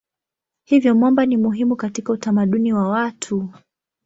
Hivyo 0.67 0.95
mwamba 0.95 1.25
ni 1.25 1.37
muhimu 1.37 1.75
katika 1.75 2.13
utamaduni 2.13 2.73
wa 2.73 2.89
watu. 2.89 3.49